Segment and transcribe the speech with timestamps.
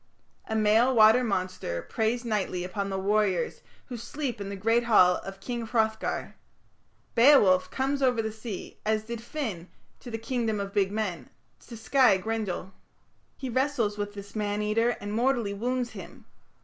[0.49, 5.17] A male water monster preys nightly upon the warriors who sleep in the great hall
[5.17, 6.33] of King Hrothgar.
[7.13, 9.67] Beowulf comes over the sea, as did Finn
[9.99, 11.29] to the "Kingdom of Big Men",
[11.67, 12.73] to sky Grendel.
[13.37, 16.25] He wrestles with this man eater and mortally wounds him.